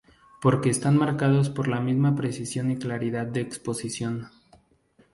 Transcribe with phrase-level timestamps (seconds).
[0.41, 4.29] Porque están marcados por la misma precisión y claridad de exposición.